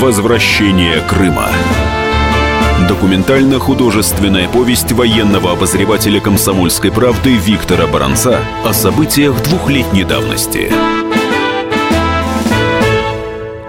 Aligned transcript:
Возвращение 0.00 1.00
Крыма. 1.08 1.48
Документально-художественная 2.88 4.48
повесть 4.48 4.92
военного 4.92 5.50
обозревателя 5.50 6.20
«Комсомольской 6.20 6.92
правды» 6.92 7.36
Виктора 7.36 7.88
Баранца 7.88 8.40
о 8.64 8.72
событиях 8.72 9.42
двухлетней 9.42 10.04
давности. 10.04 10.70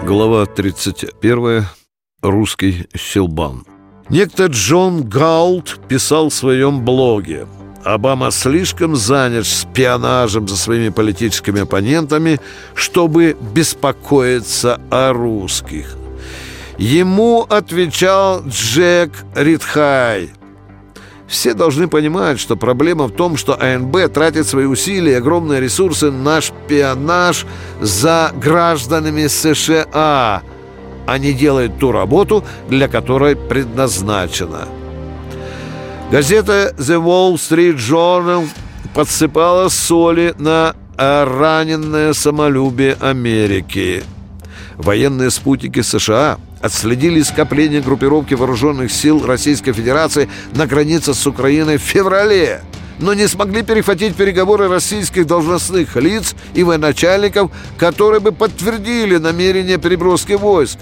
Глава 0.06 0.46
31. 0.46 1.66
Русский 2.22 2.88
щелбан. 2.96 3.66
Некто 4.10 4.46
Джон 4.46 5.10
Гаулт 5.10 5.80
писал 5.88 6.30
в 6.30 6.34
своем 6.36 6.86
блоге 6.86 7.48
Обама 7.84 8.30
слишком 8.30 8.96
занят 8.96 9.46
шпионажем 9.46 10.48
за 10.48 10.58
своими 10.58 10.90
политическими 10.90 11.62
оппонентами, 11.62 12.40
чтобы 12.76 13.38
беспокоиться 13.54 14.82
о 14.92 15.14
русских. 15.14 15.99
Ему 16.80 17.42
отвечал 17.42 18.42
Джек 18.48 19.12
Ридхай. 19.36 20.30
Все 21.28 21.54
должны 21.54 21.90
понимать, 21.90 22.40
что 22.40 22.56
проблема 22.56 23.08
в 23.08 23.12
том, 23.12 23.36
что 23.36 23.62
АНБ 23.62 24.14
тратит 24.14 24.48
свои 24.48 24.64
усилия 24.64 25.12
и 25.12 25.16
огромные 25.16 25.60
ресурсы 25.60 26.10
на 26.10 26.40
шпионаж 26.40 27.46
за 27.82 28.32
гражданами 28.34 29.28
США, 29.28 30.42
а 31.06 31.18
не 31.18 31.34
делает 31.34 31.78
ту 31.80 31.92
работу, 31.92 32.46
для 32.70 32.88
которой 32.88 33.36
предназначена. 33.36 34.70
Газета 36.10 36.74
The 36.78 37.04
Wall 37.04 37.34
Street 37.34 37.76
Journal 37.76 38.48
подсыпала 38.94 39.68
соли 39.68 40.34
на 40.40 40.74
раненное 40.96 42.14
самолюбие 42.14 42.96
Америки. 43.02 44.02
Военные 44.78 45.30
спутники 45.30 45.82
США 45.82 46.38
отследили 46.62 47.22
скопление 47.22 47.82
группировки 47.82 48.34
вооруженных 48.34 48.92
сил 48.92 49.26
Российской 49.26 49.74
Федерации 49.74 50.30
на 50.54 50.68
границе 50.68 51.14
с 51.14 51.26
Украиной 51.26 51.78
в 51.78 51.82
феврале, 51.82 52.62
но 53.00 53.14
не 53.14 53.28
смогли 53.28 53.64
перехватить 53.64 54.16
переговоры 54.16 54.68
российских 54.68 55.26
должностных 55.26 55.96
лиц 55.96 56.36
и 56.54 56.64
военачальников, 56.64 57.52
которые 57.78 58.20
бы 58.20 58.32
подтвердили 58.32 59.18
намерение 59.18 59.78
переброски 59.78 60.34
войск. 60.34 60.78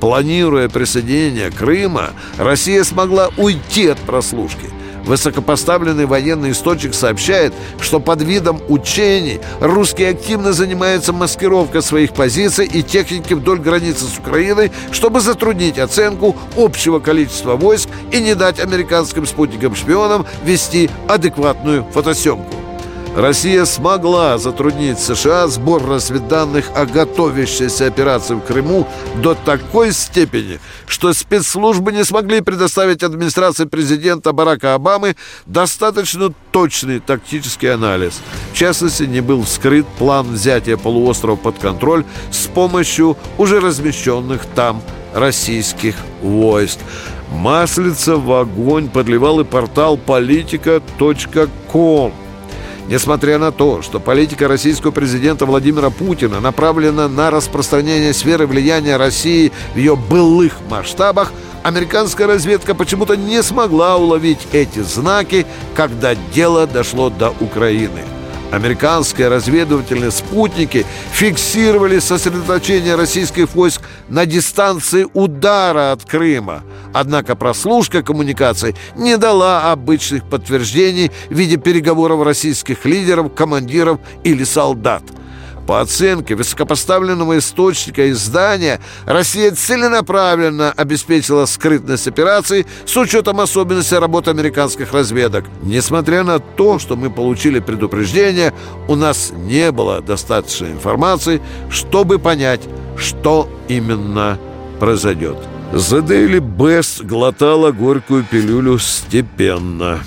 Планируя 0.00 0.68
присоединение 0.68 1.50
Крыма, 1.50 2.10
Россия 2.38 2.84
смогла 2.84 3.30
уйти 3.36 3.88
от 3.88 3.98
прослушки. 3.98 4.70
Высокопоставленный 5.08 6.04
военный 6.04 6.50
источник 6.50 6.92
сообщает, 6.92 7.54
что 7.80 7.98
под 7.98 8.20
видом 8.20 8.60
учений 8.68 9.40
русские 9.58 10.10
активно 10.10 10.52
занимаются 10.52 11.14
маскировкой 11.14 11.80
своих 11.80 12.12
позиций 12.12 12.66
и 12.66 12.82
техники 12.82 13.32
вдоль 13.32 13.58
границы 13.58 14.04
с 14.04 14.18
Украиной, 14.18 14.70
чтобы 14.90 15.22
затруднить 15.22 15.78
оценку 15.78 16.36
общего 16.58 16.98
количества 16.98 17.56
войск 17.56 17.88
и 18.12 18.20
не 18.20 18.34
дать 18.34 18.60
американским 18.60 19.24
спутникам-шпионам 19.24 20.26
вести 20.44 20.90
адекватную 21.08 21.86
фотосъемку. 21.90 22.57
Россия 23.16 23.64
смогла 23.64 24.38
затруднить 24.38 24.98
США 24.98 25.48
сбор 25.48 25.84
разведданных 25.86 26.66
о 26.74 26.86
готовящейся 26.86 27.86
операции 27.86 28.34
в 28.34 28.40
Крыму 28.40 28.86
до 29.16 29.34
такой 29.34 29.92
степени, 29.92 30.60
что 30.86 31.12
спецслужбы 31.12 31.92
не 31.92 32.04
смогли 32.04 32.40
предоставить 32.40 33.02
администрации 33.02 33.64
президента 33.64 34.32
Барака 34.32 34.74
Обамы 34.74 35.16
достаточно 35.46 36.32
точный 36.52 37.00
тактический 37.00 37.72
анализ. 37.72 38.20
В 38.52 38.56
частности, 38.56 39.02
не 39.04 39.20
был 39.20 39.42
вскрыт 39.42 39.86
план 39.98 40.32
взятия 40.32 40.76
полуострова 40.76 41.36
под 41.36 41.58
контроль 41.58 42.04
с 42.30 42.46
помощью 42.46 43.16
уже 43.36 43.58
размещенных 43.60 44.46
там 44.54 44.80
российских 45.14 45.96
войск. 46.22 46.78
Маслица 47.30 48.16
в 48.16 48.32
огонь 48.32 48.88
подливал 48.88 49.40
и 49.40 49.44
портал 49.44 49.96
политика.ком. 49.96 50.88
Несмотря 52.88 53.36
на 53.36 53.52
то, 53.52 53.82
что 53.82 54.00
политика 54.00 54.48
российского 54.48 54.92
президента 54.92 55.44
Владимира 55.44 55.90
Путина 55.90 56.40
направлена 56.40 57.06
на 57.06 57.30
распространение 57.30 58.14
сферы 58.14 58.46
влияния 58.46 58.96
России 58.96 59.52
в 59.74 59.76
ее 59.76 59.94
былых 59.94 60.54
масштабах, 60.70 61.32
американская 61.62 62.26
разведка 62.26 62.74
почему-то 62.74 63.14
не 63.14 63.42
смогла 63.42 63.98
уловить 63.98 64.48
эти 64.52 64.78
знаки, 64.78 65.46
когда 65.74 66.14
дело 66.32 66.66
дошло 66.66 67.10
до 67.10 67.34
Украины– 67.40 68.00
Американские 68.50 69.28
разведывательные 69.28 70.10
спутники 70.10 70.86
фиксировали 71.12 71.98
сосредоточение 71.98 72.94
российских 72.94 73.54
войск 73.54 73.82
на 74.08 74.24
дистанции 74.24 75.06
удара 75.12 75.92
от 75.92 76.04
Крыма. 76.04 76.62
Однако 76.94 77.36
прослушка 77.36 78.02
коммуникаций 78.02 78.74
не 78.96 79.18
дала 79.18 79.70
обычных 79.70 80.24
подтверждений 80.24 81.10
в 81.28 81.34
виде 81.34 81.58
переговоров 81.58 82.22
российских 82.22 82.86
лидеров, 82.86 83.34
командиров 83.34 84.00
или 84.24 84.44
солдат– 84.44 85.02
по 85.68 85.82
оценке 85.82 86.34
высокопоставленного 86.34 87.36
источника 87.36 88.10
издания, 88.10 88.80
Россия 89.04 89.50
целенаправленно 89.50 90.72
обеспечила 90.72 91.44
скрытность 91.44 92.08
операции 92.08 92.64
с 92.86 92.96
учетом 92.96 93.38
особенностей 93.38 93.96
работы 93.96 94.30
американских 94.30 94.94
разведок. 94.94 95.44
Несмотря 95.62 96.24
на 96.24 96.38
то, 96.38 96.78
что 96.78 96.96
мы 96.96 97.10
получили 97.10 97.60
предупреждение, 97.60 98.54
у 98.88 98.94
нас 98.94 99.30
не 99.30 99.70
было 99.70 100.00
достаточной 100.00 100.70
информации, 100.70 101.42
чтобы 101.68 102.18
понять, 102.18 102.62
что 102.96 103.46
именно 103.68 104.38
произойдет. 104.80 105.36
The 105.74 106.00
Daily 106.00 106.40
Best 106.40 107.04
глотала 107.04 107.72
горькую 107.72 108.24
пилюлю 108.24 108.78
степенно. 108.78 110.00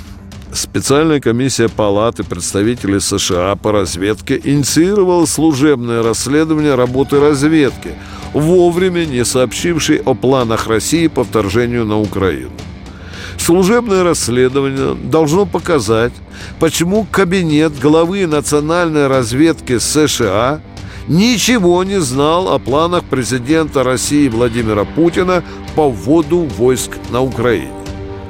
Специальная 0.53 1.21
комиссия 1.21 1.69
Палаты 1.69 2.23
представителей 2.23 2.99
США 2.99 3.55
по 3.55 3.71
разведке 3.71 4.39
инициировала 4.43 5.25
служебное 5.25 6.03
расследование 6.03 6.75
работы 6.75 7.21
разведки, 7.21 7.91
вовремя 8.33 9.05
не 9.05 9.23
сообщившей 9.23 10.01
о 10.03 10.13
планах 10.13 10.67
России 10.67 11.07
по 11.07 11.23
вторжению 11.23 11.85
на 11.85 11.99
Украину. 11.99 12.51
Служебное 13.37 14.03
расследование 14.03 14.93
должно 14.93 15.45
показать, 15.45 16.13
почему 16.59 17.07
кабинет 17.09 17.79
главы 17.79 18.27
национальной 18.27 19.07
разведки 19.07 19.79
США 19.79 20.59
ничего 21.07 21.81
не 21.85 22.01
знал 22.01 22.53
о 22.53 22.59
планах 22.59 23.05
президента 23.05 23.83
России 23.83 24.27
Владимира 24.27 24.83
Путина 24.83 25.43
по 25.75 25.89
вводу 25.89 26.41
войск 26.41 26.91
на 27.09 27.21
Украине. 27.21 27.71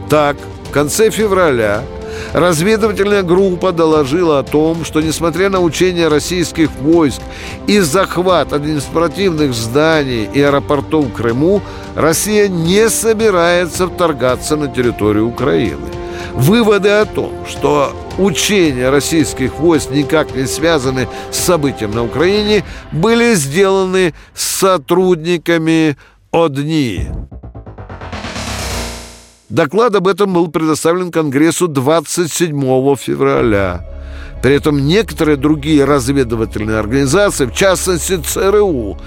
Так, 0.08 0.38
в 0.70 0.72
конце 0.72 1.10
февраля 1.10 1.84
Разведывательная 2.34 3.24
группа 3.24 3.72
доложила 3.72 4.40
о 4.40 4.44
том, 4.44 4.86
что 4.86 5.02
несмотря 5.02 5.50
на 5.50 5.60
учения 5.60 6.08
российских 6.08 6.72
войск 6.82 7.22
и 7.68 7.80
захват 7.80 8.54
административных 8.54 9.54
зданий 9.54 10.30
и 10.34 10.42
аэропортов 10.42 11.06
в 11.06 11.14
Крыму, 11.14 11.62
Россия 11.96 12.48
не 12.48 12.90
собирается 12.90 13.88
вторгаться 13.88 14.56
на 14.56 14.68
территорию 14.68 15.28
Украины. 15.28 15.88
Выводы 16.34 16.90
о 16.90 17.06
том, 17.06 17.34
что 17.48 17.94
учения 18.18 18.90
российских 18.90 19.60
войск 19.60 19.92
никак 19.92 20.34
не 20.36 20.46
связаны 20.46 21.08
с 21.32 21.38
событием 21.38 21.92
на 21.92 22.06
Украине, 22.06 22.64
были 22.92 23.34
сделаны 23.34 24.14
сотрудниками 24.34 25.98
ОДНИ. 26.32 27.10
Доклад 29.52 29.94
об 29.96 30.08
этом 30.08 30.34
был 30.34 30.48
предоставлен 30.48 31.12
Конгрессу 31.12 31.68
27 31.68 32.96
февраля. 32.96 33.86
При 34.42 34.56
этом 34.56 34.88
некоторые 34.88 35.36
другие 35.36 35.84
разведывательные 35.84 36.80
организации, 36.80 37.46
в 37.46 37.54
частности 37.54 38.16
ЦРУ, 38.16 38.98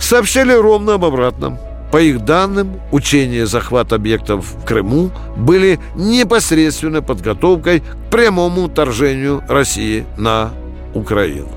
сообщали 0.00 0.54
ровно 0.54 0.94
об 0.94 1.04
обратном. 1.04 1.58
По 1.92 2.00
их 2.00 2.24
данным, 2.24 2.80
учения 2.92 3.44
захват 3.46 3.92
объектов 3.92 4.46
в 4.46 4.64
Крыму 4.64 5.10
были 5.36 5.78
непосредственной 5.94 7.02
подготовкой 7.02 7.80
к 7.80 8.10
прямому 8.10 8.68
вторжению 8.68 9.42
России 9.48 10.06
на 10.16 10.50
Украину. 10.94 11.48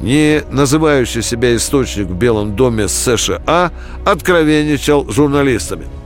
Не 0.00 0.42
называющий 0.50 1.22
себя 1.22 1.54
источник 1.54 2.08
в 2.08 2.14
Белом 2.14 2.56
доме 2.56 2.88
США 2.88 3.70
откровенничал 4.04 5.08
журналистами– 5.08 5.86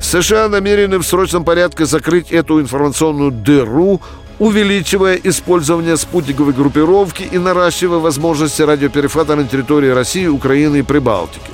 США 0.00 0.48
намерены 0.48 0.98
в 0.98 1.04
срочном 1.04 1.44
порядке 1.44 1.86
закрыть 1.86 2.32
эту 2.32 2.60
информационную 2.60 3.30
дыру, 3.30 4.00
увеличивая 4.38 5.16
использование 5.22 5.96
спутниковой 5.96 6.54
группировки 6.54 7.22
и 7.22 7.38
наращивая 7.38 7.98
возможности 7.98 8.62
радиоперехвата 8.62 9.36
на 9.36 9.44
территории 9.44 9.90
России, 9.90 10.26
Украины 10.26 10.78
и 10.78 10.82
Прибалтики. 10.82 11.52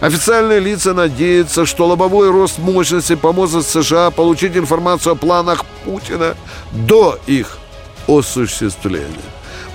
Официальные 0.00 0.60
лица 0.60 0.92
надеются, 0.92 1.64
что 1.64 1.86
лобовой 1.86 2.30
рост 2.30 2.58
мощности 2.58 3.14
поможет 3.14 3.66
США 3.66 4.10
получить 4.10 4.56
информацию 4.56 5.14
о 5.14 5.16
планах 5.16 5.64
Путина 5.84 6.34
до 6.72 7.18
их 7.26 7.58
осуществления. 8.06 9.08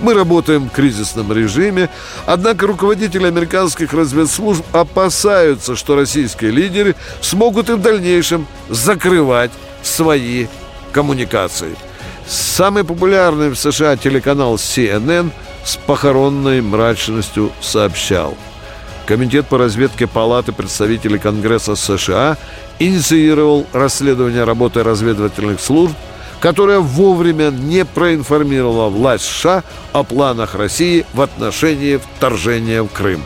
Мы 0.00 0.14
работаем 0.14 0.68
в 0.68 0.72
кризисном 0.72 1.32
режиме, 1.32 1.88
однако 2.26 2.66
руководители 2.66 3.26
американских 3.26 3.92
разведслужб 3.92 4.64
опасаются, 4.72 5.76
что 5.76 5.96
российские 5.96 6.50
лидеры 6.50 6.96
смогут 7.20 7.70
и 7.70 7.74
в 7.74 7.80
дальнейшем 7.80 8.46
закрывать 8.68 9.50
свои 9.82 10.46
коммуникации. 10.92 11.76
Самый 12.26 12.84
популярный 12.84 13.50
в 13.50 13.56
США 13.56 13.96
телеканал 13.96 14.54
CNN 14.54 15.30
с 15.64 15.76
похоронной 15.76 16.60
мрачностью 16.60 17.52
сообщал. 17.60 18.36
Комитет 19.06 19.46
по 19.46 19.58
разведке 19.58 20.06
Палаты 20.06 20.52
представителей 20.52 21.18
Конгресса 21.18 21.74
США 21.74 22.36
инициировал 22.78 23.66
расследование 23.72 24.44
работы 24.44 24.82
разведывательных 24.82 25.60
служб– 25.60 25.94
которая 26.42 26.80
вовремя 26.80 27.50
не 27.50 27.84
проинформировала 27.84 28.88
власть 28.88 29.24
США 29.24 29.62
о 29.92 30.02
планах 30.02 30.56
России 30.56 31.06
в 31.14 31.20
отношении 31.20 32.00
вторжения 32.16 32.82
в 32.82 32.88
Крым. 32.88 33.22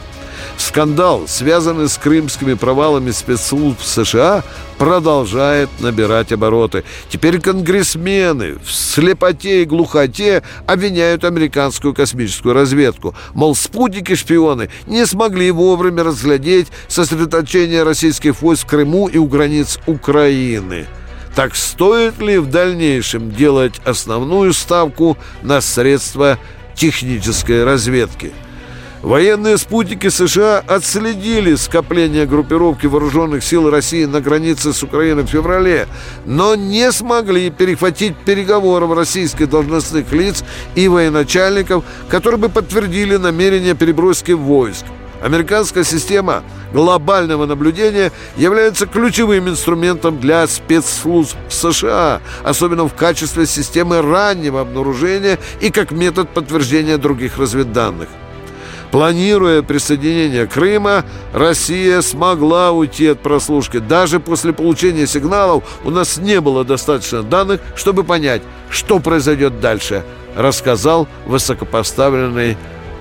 Скандал, 0.58 1.24
связанный 1.26 1.88
с 1.88 1.96
крымскими 1.96 2.54
провалами 2.54 3.10
спецслужб 3.12 3.80
США, 3.80 4.44
продолжает 4.76 5.70
набирать 5.80 6.30
обороты. 6.30 6.84
Теперь 7.08 7.40
конгрессмены 7.40 8.58
в 8.62 8.70
слепоте 8.70 9.62
и 9.62 9.66
глухоте 9.66 10.42
обвиняют 10.66 11.24
американскую 11.24 11.94
космическую 11.94 12.54
разведку. 12.54 13.14
Мол, 13.32 13.54
спутники-шпионы 13.54 14.68
не 14.86 15.06
смогли 15.06 15.50
вовремя 15.50 16.04
разглядеть 16.04 16.68
сосредоточение 16.86 17.82
российских 17.82 18.42
войск 18.42 18.64
в 18.64 18.70
Крыму 18.70 19.08
и 19.08 19.16
у 19.16 19.26
границ 19.26 19.78
Украины. 19.86 20.86
Так 21.37 21.55
стоит 21.55 22.19
ли 22.19 22.38
в 22.38 22.47
дальнейшем 22.47 23.31
делать 23.31 23.79
основную 23.85 24.55
ставку 24.55 25.19
на 25.43 25.61
средства 25.61 26.38
технической 26.75 27.62
разведки? 27.62 28.33
Военные 29.03 29.59
спутники 29.59 30.09
США 30.09 30.65
отследили 30.67 31.55
скопление 31.56 32.25
группировки 32.25 32.87
вооруженных 32.87 33.44
сил 33.44 33.69
России 33.69 34.06
на 34.06 34.23
границе 34.23 34.73
с 34.73 34.83
Украиной 34.83 35.25
в 35.25 35.29
феврале, 35.29 35.88
но 36.25 36.55
не 36.55 36.91
смогли 36.91 37.50
перехватить 37.50 38.17
переговоров 38.17 38.97
российских 38.97 39.50
должностных 39.50 40.11
лиц 40.12 40.43
и 40.75 40.88
военачальников, 40.88 41.85
которые 42.09 42.41
бы 42.41 42.49
подтвердили 42.49 43.17
намерение 43.17 43.75
переброски 43.75 44.33
войск. 44.33 44.87
Американская 45.23 45.85
система 45.85 46.43
глобального 46.72 47.46
наблюдения 47.46 48.12
является 48.36 48.86
ключевым 48.86 49.48
инструментом 49.48 50.18
для 50.20 50.46
спецслужб 50.46 51.36
США, 51.48 52.20
особенно 52.44 52.88
в 52.88 52.94
качестве 52.94 53.46
системы 53.46 54.02
раннего 54.02 54.60
обнаружения 54.60 55.38
и 55.60 55.70
как 55.70 55.90
метод 55.90 56.28
подтверждения 56.30 56.98
других 56.98 57.38
разведданных. 57.38 58.08
Планируя 58.90 59.62
присоединение 59.62 60.46
Крыма, 60.46 61.04
Россия 61.32 62.00
смогла 62.00 62.70
уйти 62.70 63.08
от 63.08 63.20
прослушки. 63.20 63.78
Даже 63.78 64.20
после 64.20 64.52
получения 64.52 65.06
сигналов 65.06 65.64
у 65.84 65.90
нас 65.90 66.18
не 66.18 66.40
было 66.40 66.64
достаточно 66.64 67.22
данных, 67.22 67.60
чтобы 67.74 68.04
понять, 68.04 68.42
что 68.70 69.00
произойдет 69.00 69.60
дальше, 69.60 70.04
рассказал 70.36 71.08
высокопоставленный 71.26 72.56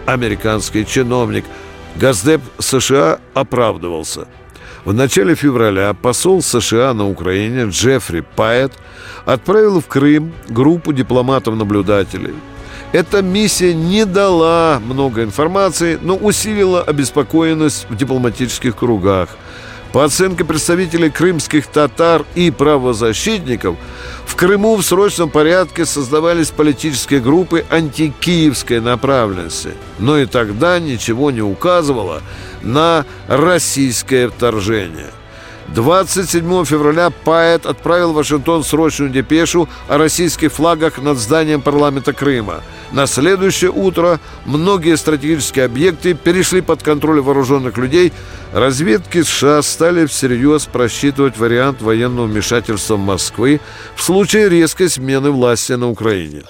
американский 0.06 0.86
чиновник– 0.86 1.46
Газдеп 1.96 2.42
США 2.60 3.20
оправдывался. 3.34 4.28
В 4.84 4.94
начале 4.94 5.34
февраля 5.36 5.94
посол 5.94 6.42
США 6.42 6.94
на 6.94 7.10
Украине 7.10 7.70
Джеффри 7.70 8.24
Пайет 8.36 8.74
отправил 9.26 9.80
в 9.80 9.88
Крым 9.88 10.34
группу 10.48 10.94
дипломатов-наблюдателей. 10.94 12.36
Эта 12.92 13.22
миссия 13.22 13.74
не 13.74 14.06
дала 14.06 14.80
много 14.86 15.24
информации, 15.24 15.98
но 16.02 16.16
усилила 16.16 16.82
обеспокоенность 16.82 17.88
в 17.90 17.96
дипломатических 17.96 18.76
кругах– 18.76 19.30
по 19.96 20.04
оценке 20.04 20.44
представителей 20.44 21.10
крымских 21.10 21.68
татар 21.68 22.26
и 22.36 22.52
правозащитников, 22.52 23.78
в 24.26 24.36
Крыму 24.36 24.76
в 24.76 24.84
срочном 24.84 25.30
порядке 25.30 25.86
создавались 25.86 26.50
политические 26.50 27.22
группы 27.22 27.64
антикиевской 27.70 28.82
направленности. 28.82 29.70
Но 29.98 30.18
и 30.18 30.26
тогда 30.26 30.80
ничего 30.80 31.32
не 31.32 31.42
указывало 31.42 32.22
на 32.62 33.06
российское 33.30 34.28
вторжение– 34.28 35.12
27 35.70 36.66
февраля 36.66 37.10
Паэт 37.10 37.66
отправил 37.66 38.12
в 38.12 38.16
Вашингтон 38.16 38.64
срочную 38.64 39.12
депешу 39.12 39.68
о 39.88 39.98
российских 39.98 40.54
флагах 40.54 41.00
над 41.00 41.18
зданием 41.18 41.62
парламента 41.62 42.14
Крыма. 42.14 42.62
На 42.92 43.08
следующее 43.08 43.72
утро 43.72 44.20
многие 44.46 44.96
стратегические 44.96 45.66
объекты 45.66 46.14
перешли 46.14 46.62
под 46.62 46.84
контроль 46.84 47.22
вооруженных 47.22 47.78
людей. 47.78 48.14
Разведки 48.54 49.24
США 49.24 49.62
стали 49.62 50.06
всерьез 50.06 50.66
просчитывать 50.66 51.38
вариант 51.38 51.82
военного 51.82 52.28
вмешательства 52.28 52.96
Москвы 52.96 53.60
в 53.96 54.04
случае 54.04 54.50
резкой 54.50 54.90
смены 54.90 55.32
власти 55.32 55.74
на 55.74 55.90
Украине. 55.90 56.44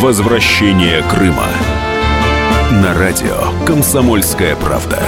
Возвращение 0.00 1.02
Крыма 1.10 1.48
на 2.82 2.92
радио 2.94 3.64
«Комсомольская 3.64 4.56
правда». 4.56 5.02